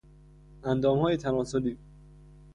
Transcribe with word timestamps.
اندامهای 0.63 1.17
تناسلی 1.17 1.77